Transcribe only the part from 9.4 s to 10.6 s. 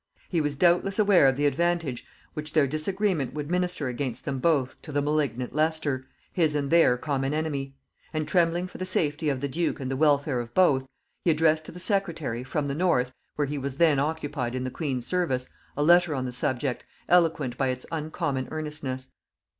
the duke and the welfare of